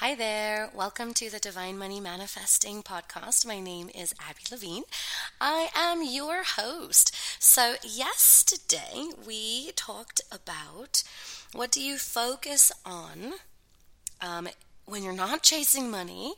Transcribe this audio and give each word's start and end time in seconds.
Hi 0.00 0.14
there. 0.14 0.70
Welcome 0.74 1.12
to 1.12 1.28
the 1.28 1.38
Divine 1.38 1.76
Money 1.76 2.00
Manifesting 2.00 2.82
podcast. 2.82 3.44
My 3.44 3.60
name 3.60 3.90
is 3.94 4.14
Abby 4.18 4.44
Levine. 4.50 4.84
I 5.42 5.68
am 5.76 6.02
your 6.02 6.42
host. 6.42 7.14
So, 7.38 7.74
yesterday 7.82 9.10
we 9.26 9.72
talked 9.72 10.22
about 10.32 11.02
what 11.52 11.70
do 11.70 11.82
you 11.82 11.98
focus 11.98 12.72
on 12.82 13.34
um, 14.22 14.48
when 14.90 15.02
you're 15.02 15.12
not 15.12 15.42
chasing 15.42 15.90
money. 15.90 16.34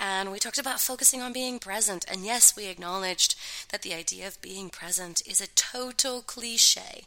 And 0.00 0.32
we 0.32 0.38
talked 0.38 0.58
about 0.58 0.80
focusing 0.80 1.22
on 1.22 1.32
being 1.32 1.58
present. 1.58 2.04
And 2.10 2.24
yes, 2.24 2.56
we 2.56 2.66
acknowledged 2.66 3.36
that 3.70 3.82
the 3.82 3.94
idea 3.94 4.26
of 4.26 4.42
being 4.42 4.68
present 4.68 5.22
is 5.26 5.40
a 5.40 5.46
total 5.48 6.20
cliche. 6.20 7.04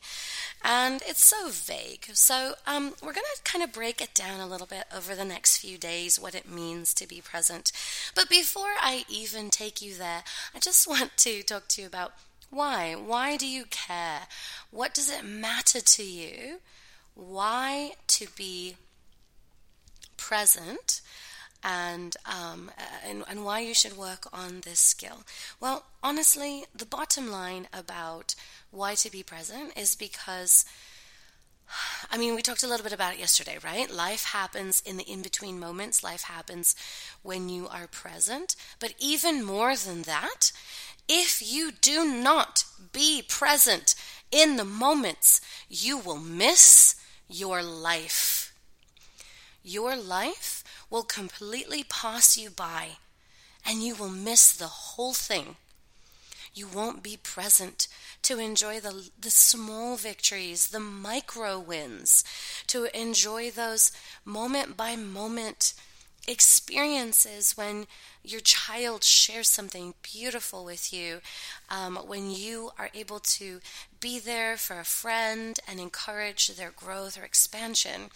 And 0.63 1.01
it's 1.05 1.23
so 1.23 1.49
vague. 1.49 2.07
So 2.13 2.53
um, 2.65 2.93
we're 3.01 3.13
going 3.13 3.25
to 3.35 3.43
kind 3.43 3.63
of 3.63 3.73
break 3.73 4.01
it 4.01 4.13
down 4.13 4.39
a 4.39 4.47
little 4.47 4.67
bit 4.67 4.85
over 4.95 5.13
the 5.13 5.25
next 5.25 5.57
few 5.57 5.77
days, 5.77 6.19
what 6.19 6.33
it 6.35 6.49
means 6.49 6.93
to 6.95 7.07
be 7.07 7.21
present. 7.21 7.71
But 8.15 8.29
before 8.29 8.73
I 8.81 9.03
even 9.09 9.49
take 9.49 9.81
you 9.81 9.93
there, 9.95 10.23
I 10.55 10.59
just 10.59 10.87
want 10.89 11.17
to 11.17 11.43
talk 11.43 11.67
to 11.69 11.81
you 11.81 11.87
about 11.87 12.13
why. 12.49 12.93
Why 12.93 13.35
do 13.35 13.47
you 13.47 13.65
care? 13.65 14.21
What 14.71 14.93
does 14.93 15.11
it 15.11 15.25
matter 15.25 15.81
to 15.81 16.03
you? 16.03 16.59
Why 17.15 17.91
to 18.07 18.27
be 18.35 18.75
present 20.35 20.99
and, 21.63 22.17
um, 22.25 22.69
and, 23.07 23.23
and 23.29 23.45
why 23.45 23.61
you 23.61 23.73
should 23.73 23.95
work 23.95 24.27
on 24.33 24.61
this 24.61 24.79
skill. 24.79 25.23
Well, 25.61 25.85
honestly, 26.03 26.65
the 26.75 26.85
bottom 26.85 27.31
line 27.31 27.69
about 27.71 28.35
why 28.69 28.95
to 28.95 29.09
be 29.09 29.23
present 29.23 29.71
is 29.77 29.95
because. 29.95 30.65
I 32.11 32.19
mean, 32.19 32.35
we 32.35 32.43
talked 32.43 32.61
a 32.61 32.67
little 32.67 32.83
bit 32.83 32.93
about 32.93 33.13
it 33.15 33.19
yesterday, 33.19 33.57
right? 33.63 33.89
Life 33.89 34.25
happens 34.25 34.83
in 34.85 34.97
the 34.97 35.03
in 35.03 35.23
between 35.23 35.59
moments. 35.59 36.03
Life 36.03 36.21
happens 36.23 36.75
when 37.23 37.49
you 37.49 37.67
are 37.67 37.87
present. 37.87 38.55
But 38.79 38.93
even 38.99 39.43
more 39.43 39.75
than 39.75 40.03
that, 40.03 40.51
if 41.09 41.41
you 41.41 41.71
do 41.71 42.05
not 42.05 42.65
be 42.91 43.23
present 43.27 43.95
in 44.31 44.57
the 44.57 44.65
moments, 44.85 45.41
you 45.67 45.97
will 45.97 46.19
miss 46.19 46.95
your 47.27 47.63
life 47.63 48.34
your 49.65 49.95
life 49.95 50.63
will 50.91 51.03
completely 51.03 51.83
pass 51.83 52.37
you 52.37 52.51
by 52.51 52.97
and 53.65 53.81
you 53.81 53.95
will 53.95 54.09
miss 54.09 54.55
the 54.55 54.67
whole 54.67 55.13
thing. 55.13 55.55
You 56.53 56.67
won't 56.67 57.03
be 57.03 57.17
present 57.17 57.87
to 58.21 58.39
enjoy 58.39 58.79
the, 58.79 59.09
the 59.19 59.31
small 59.31 59.97
victories, 59.97 60.67
the 60.67 60.79
micro 60.79 61.59
wins, 61.59 62.23
to 62.67 62.85
enjoy 62.97 63.49
those 63.49 63.91
moment 64.23 64.77
by 64.77 64.95
moment 64.95 65.73
experiences 66.27 67.57
when 67.57 67.87
your 68.23 68.41
child 68.41 69.03
shares 69.03 69.49
something 69.49 69.95
beautiful 70.01 70.63
with 70.63 70.93
you, 70.93 71.21
um, 71.69 71.95
when 71.95 72.31
you 72.31 72.71
are 72.79 72.89
able 72.93 73.19
to 73.19 73.59
be 73.99 74.19
there 74.19 74.57
for 74.57 74.79
a 74.79 74.85
friend 74.85 75.59
and 75.67 75.79
encourage 75.79 76.47
their 76.49 76.71
growth 76.71 77.19
or 77.19 77.23
expansion. 77.23 78.09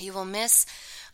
You 0.00 0.12
will 0.12 0.24
miss 0.24 0.66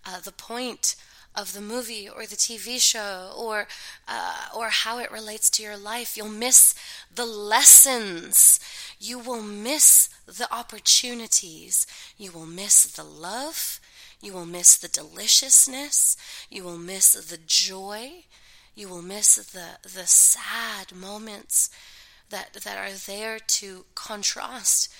uh, 0.05 0.21
the 0.21 0.33
point 0.33 0.97
of 1.35 1.55
the 1.55 1.61
movie 1.61 2.09
or 2.09 2.27
the 2.27 2.37
TV 2.37 2.81
show 2.81 3.33
or 3.37 3.67
uh, 4.07 4.47
or 4.55 4.69
how 4.69 4.99
it 4.99 5.11
relates 5.11 5.49
to 5.51 5.63
your 5.63 5.77
life. 5.77 6.17
You'll 6.17 6.29
miss 6.29 6.75
the 7.15 7.25
lessons. 7.25 8.61
You 8.99 9.19
will 9.19 9.43
miss 9.43 10.09
the 10.27 10.53
opportunities. 10.53 11.87
You 12.19 12.33
will 12.33 12.47
miss 12.47 12.85
the 12.85 13.05
love. 13.05 13.81
You 14.21 14.35
will 14.35 14.47
miss 14.47 14.77
the 14.77 14.89
deliciousness. 14.89 16.17
You 16.51 16.65
will 16.65 16.79
miss 16.79 17.13
the 17.13 17.39
joy. 17.39 18.25
You 18.75 18.89
will 18.89 19.03
miss 19.03 19.37
the 19.37 19.79
the 19.83 20.07
sad 20.07 20.95
moments 20.95 21.71
that 22.31 22.53
that 22.53 22.77
are 22.77 22.93
there 22.93 23.39
to 23.39 23.85
contrast 23.95 24.93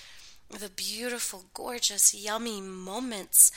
the 0.59 0.69
beautiful, 0.69 1.45
gorgeous, 1.53 2.13
yummy 2.13 2.61
moments, 2.61 3.51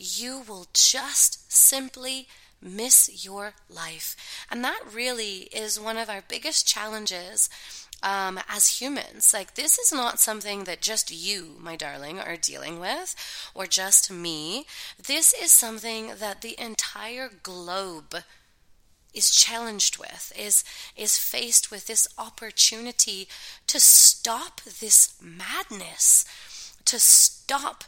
you 0.00 0.42
will 0.48 0.66
just 0.72 1.52
simply 1.52 2.26
miss 2.62 3.24
your 3.24 3.52
life. 3.68 4.16
And 4.50 4.64
that 4.64 4.80
really 4.92 5.48
is 5.52 5.78
one 5.78 5.98
of 5.98 6.08
our 6.08 6.22
biggest 6.26 6.66
challenges 6.66 7.50
um, 8.02 8.40
as 8.48 8.80
humans. 8.80 9.34
Like, 9.34 9.54
this 9.54 9.78
is 9.78 9.92
not 9.92 10.18
something 10.18 10.64
that 10.64 10.80
just 10.80 11.10
you, 11.10 11.56
my 11.60 11.76
darling, 11.76 12.18
are 12.18 12.36
dealing 12.36 12.80
with, 12.80 13.14
or 13.54 13.66
just 13.66 14.10
me. 14.10 14.64
This 15.06 15.34
is 15.34 15.52
something 15.52 16.12
that 16.18 16.40
the 16.40 16.58
entire 16.58 17.30
globe 17.42 18.16
is 19.12 19.30
challenged 19.30 19.98
with 19.98 20.32
is 20.38 20.62
is 20.96 21.18
faced 21.18 21.68
with 21.68 21.88
this 21.88 22.06
opportunity 22.16 23.26
to 23.66 23.80
stop 23.80 24.60
this 24.60 25.14
madness 25.20 26.24
to 26.84 27.00
stop 27.00 27.82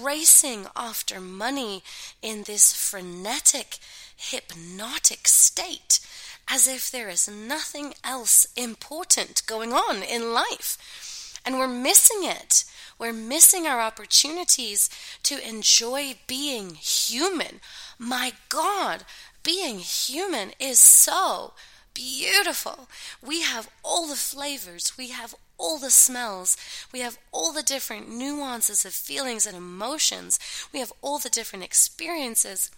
racing 0.00 0.66
after 0.76 1.20
money 1.20 1.82
in 2.22 2.42
this 2.42 2.74
frenetic 2.74 3.78
hypnotic 4.16 5.26
state 5.26 6.00
as 6.48 6.68
if 6.68 6.90
there 6.90 7.08
is 7.08 7.28
nothing 7.28 7.94
else 8.04 8.46
important 8.56 9.42
going 9.46 9.72
on 9.72 10.02
in 10.02 10.32
life. 10.32 11.40
And 11.46 11.58
we're 11.58 11.68
missing 11.68 12.20
it. 12.22 12.64
We're 12.98 13.12
missing 13.12 13.66
our 13.66 13.80
opportunities 13.80 14.88
to 15.24 15.46
enjoy 15.46 16.16
being 16.26 16.74
human. 16.74 17.60
My 17.98 18.32
god 18.48 19.04
being 19.42 19.78
human 19.78 20.52
is 20.58 20.78
so 20.78 21.52
beautiful. 21.94 22.88
We 23.24 23.42
have 23.42 23.70
all 23.82 24.06
the 24.06 24.16
flavors, 24.16 24.92
we 24.98 25.08
have 25.08 25.34
all 25.56 25.78
the 25.78 25.90
smells, 25.90 26.56
we 26.92 27.00
have 27.00 27.18
all 27.32 27.52
the 27.52 27.62
different 27.62 28.10
nuances 28.10 28.84
of 28.84 28.92
feelings 28.92 29.46
and 29.46 29.56
emotions, 29.56 30.38
we 30.72 30.80
have 30.80 30.92
all 31.00 31.18
the 31.18 31.30
different 31.30 31.64
experiences. 31.64 32.70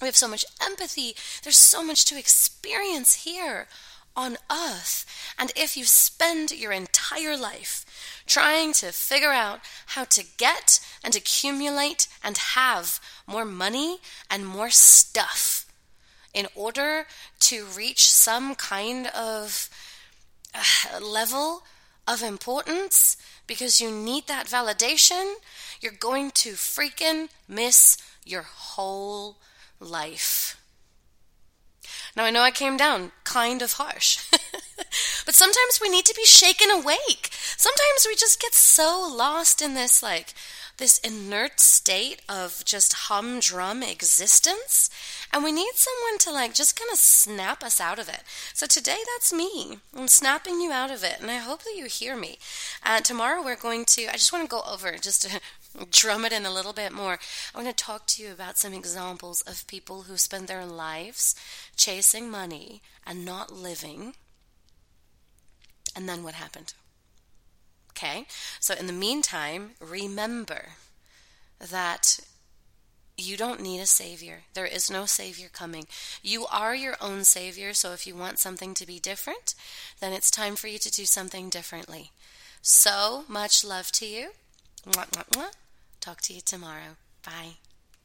We 0.00 0.06
have 0.06 0.16
so 0.16 0.26
much 0.26 0.44
empathy. 0.60 1.14
There's 1.44 1.56
so 1.56 1.84
much 1.84 2.04
to 2.06 2.18
experience 2.18 3.22
here 3.22 3.68
on 4.16 4.36
earth. 4.50 5.06
And 5.38 5.52
if 5.56 5.76
you 5.76 5.84
spend 5.84 6.50
your 6.50 6.72
entire 6.72 7.36
life 7.36 7.86
trying 8.26 8.72
to 8.74 8.92
figure 8.92 9.30
out 9.30 9.60
how 9.86 10.04
to 10.04 10.24
get 10.36 10.80
and 11.04 11.14
accumulate 11.14 12.08
and 12.22 12.36
have 12.36 13.00
more 13.26 13.44
money 13.44 13.98
and 14.28 14.46
more 14.46 14.70
stuff, 14.70 15.61
in 16.34 16.46
order 16.54 17.06
to 17.40 17.64
reach 17.76 18.10
some 18.10 18.54
kind 18.54 19.06
of 19.08 19.68
uh, 20.54 21.00
level 21.00 21.62
of 22.06 22.22
importance 22.22 23.16
because 23.46 23.80
you 23.80 23.90
need 23.90 24.26
that 24.26 24.46
validation, 24.46 25.34
you're 25.80 25.92
going 25.92 26.30
to 26.30 26.52
freaking 26.52 27.28
miss 27.48 27.96
your 28.24 28.42
whole 28.42 29.36
life. 29.80 30.58
Now, 32.16 32.24
I 32.24 32.30
know 32.30 32.42
I 32.42 32.50
came 32.50 32.76
down 32.76 33.12
kind 33.24 33.62
of 33.62 33.74
harsh, 33.74 34.20
but 35.26 35.34
sometimes 35.34 35.80
we 35.80 35.88
need 35.88 36.04
to 36.04 36.14
be 36.14 36.26
shaken 36.26 36.70
awake. 36.70 37.30
Sometimes 37.32 38.06
we 38.06 38.14
just 38.14 38.40
get 38.40 38.54
so 38.54 39.10
lost 39.16 39.62
in 39.62 39.74
this, 39.74 40.02
like, 40.02 40.34
this 40.82 40.98
inert 40.98 41.60
state 41.60 42.22
of 42.28 42.64
just 42.64 43.06
humdrum 43.06 43.84
existence. 43.84 44.90
And 45.32 45.44
we 45.44 45.52
need 45.52 45.74
someone 45.74 46.18
to 46.18 46.32
like 46.32 46.54
just 46.54 46.74
kind 46.74 46.90
of 46.90 46.98
snap 46.98 47.62
us 47.62 47.80
out 47.80 48.00
of 48.00 48.08
it. 48.08 48.24
So 48.52 48.66
today 48.66 48.98
that's 49.14 49.32
me. 49.32 49.78
I'm 49.96 50.08
snapping 50.08 50.60
you 50.60 50.72
out 50.72 50.90
of 50.90 51.04
it. 51.04 51.18
And 51.20 51.30
I 51.30 51.36
hope 51.36 51.62
that 51.62 51.76
you 51.76 51.84
hear 51.84 52.16
me. 52.16 52.36
Uh, 52.84 52.98
tomorrow 52.98 53.44
we're 53.44 53.54
going 53.54 53.84
to, 53.90 54.08
I 54.08 54.14
just 54.14 54.32
want 54.32 54.44
to 54.44 54.50
go 54.50 54.62
over 54.68 54.96
just 54.98 55.22
to 55.22 55.40
drum 55.92 56.24
it 56.24 56.32
in 56.32 56.44
a 56.44 56.52
little 56.52 56.72
bit 56.72 56.90
more. 56.90 57.20
I 57.54 57.62
want 57.62 57.68
to 57.68 57.84
talk 57.84 58.08
to 58.08 58.22
you 58.24 58.32
about 58.32 58.58
some 58.58 58.74
examples 58.74 59.40
of 59.42 59.68
people 59.68 60.02
who 60.02 60.16
spend 60.16 60.48
their 60.48 60.66
lives 60.66 61.36
chasing 61.76 62.28
money 62.28 62.82
and 63.06 63.24
not 63.24 63.52
living. 63.52 64.14
And 65.94 66.08
then 66.08 66.24
what 66.24 66.34
happened? 66.34 66.74
Okay? 67.96 68.26
So, 68.60 68.74
in 68.74 68.86
the 68.86 68.92
meantime, 68.92 69.70
remember 69.80 70.70
that 71.58 72.20
you 73.16 73.36
don't 73.36 73.60
need 73.60 73.80
a 73.80 73.86
savior. 73.86 74.40
There 74.54 74.66
is 74.66 74.90
no 74.90 75.06
savior 75.06 75.48
coming. 75.52 75.86
You 76.22 76.46
are 76.46 76.74
your 76.74 76.96
own 77.00 77.24
savior, 77.24 77.74
so 77.74 77.92
if 77.92 78.06
you 78.06 78.16
want 78.16 78.38
something 78.38 78.74
to 78.74 78.86
be 78.86 78.98
different, 78.98 79.54
then 80.00 80.12
it's 80.12 80.30
time 80.30 80.56
for 80.56 80.68
you 80.68 80.78
to 80.78 80.90
do 80.90 81.04
something 81.04 81.48
differently. 81.48 82.10
So 82.62 83.24
much 83.28 83.64
love 83.64 83.92
to 83.92 84.06
you. 84.06 84.30
Mwah, 84.86 85.10
mwah, 85.10 85.28
mwah. 85.30 85.52
Talk 86.00 86.20
to 86.22 86.34
you 86.34 86.40
tomorrow. 86.40 86.96
Bye. 87.24 87.58